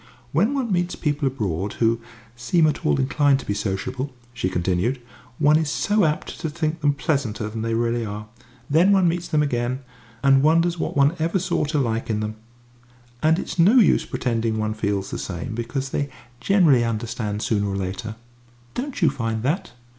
"When 0.31 0.55
one 0.55 0.71
meets 0.71 0.95
people 0.95 1.27
abroad 1.27 1.73
who 1.73 1.97
who 1.97 2.01
seem 2.35 2.65
at 2.65 2.83
all 2.83 2.99
inclined 2.99 3.37
to 3.41 3.45
be 3.45 3.53
sociable," 3.53 4.11
she 4.33 4.49
continued, 4.49 4.99
"one 5.37 5.57
is 5.57 5.69
so 5.69 6.05
apt 6.05 6.39
to 6.39 6.49
think 6.49 6.81
them 6.81 6.95
pleasanter 6.95 7.47
than 7.49 7.61
they 7.61 7.75
really 7.75 8.03
are. 8.03 8.25
Then 8.67 8.93
one 8.93 9.07
meets 9.07 9.27
them 9.27 9.43
again, 9.43 9.83
and 10.23 10.37
and 10.37 10.41
wonders 10.43 10.79
what 10.79 10.97
one 10.97 11.15
ever 11.19 11.37
saw 11.37 11.65
to 11.65 11.77
like 11.77 12.09
in 12.09 12.19
them. 12.19 12.37
And 13.21 13.37
it's 13.37 13.59
no 13.59 13.75
use 13.75 14.03
pretending 14.03 14.57
one 14.57 14.73
feels 14.73 15.11
the 15.11 15.19
same, 15.19 15.53
because 15.53 15.89
they 15.89 16.09
generally 16.39 16.83
understand 16.83 17.43
sooner 17.43 17.67
or 17.67 17.75
later. 17.75 18.15
Don't 18.73 19.03
you 19.03 19.11
find 19.11 19.43
that?" 19.43 19.73